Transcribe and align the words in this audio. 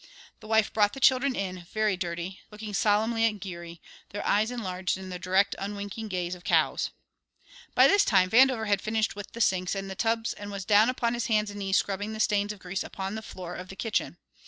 The 0.39 0.47
wife 0.47 0.73
brought 0.73 0.93
the 0.93 0.99
children 0.99 1.35
in, 1.35 1.67
very 1.71 1.95
dirty, 1.95 2.41
looking 2.49 2.73
solemnly 2.73 3.23
at 3.25 3.39
Geary, 3.39 3.79
their 4.09 4.25
eyes 4.25 4.49
enlarged 4.49 4.97
in 4.97 5.09
the 5.09 5.19
direct 5.19 5.55
unwinking 5.59 6.07
gaze 6.07 6.33
of 6.33 6.43
cows. 6.43 6.89
By 7.75 7.87
this 7.87 8.03
time 8.03 8.31
Vandover 8.31 8.65
had 8.67 8.81
finished 8.81 9.15
with 9.15 9.33
the 9.33 9.41
sinks 9.41 9.75
and 9.75 9.95
tubs 9.99 10.33
and 10.33 10.49
was 10.49 10.65
down 10.65 10.89
upon 10.89 11.13
his 11.13 11.27
hands 11.27 11.51
and 11.51 11.59
knees 11.59 11.77
scrubbing 11.77 12.13
the 12.13 12.19
stains 12.19 12.51
of 12.51 12.57
grease 12.57 12.83
upon 12.83 13.13
the 13.13 13.21
floor 13.21 13.53
of 13.53 13.67
the 13.69 13.75
kitchen. 13.75 14.17